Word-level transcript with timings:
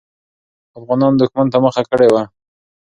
افغانان 0.79 1.13
دښمن 1.15 1.47
ته 1.53 1.57
مخه 1.65 1.81
کړې 1.89 2.07
وه. 2.13 2.21